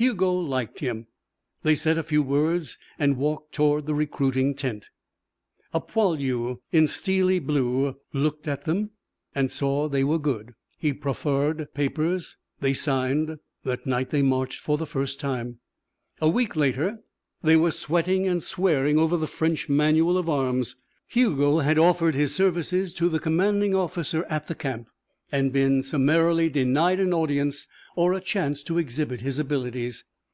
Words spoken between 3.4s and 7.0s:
toward the recruiting tent. A poilu in